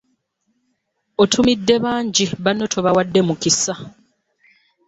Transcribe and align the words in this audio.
Otumidde 1.21 1.75
bangi 1.83 2.25
banno 2.43 2.65
tobawadde 2.73 3.19
mukisa! 3.27 3.73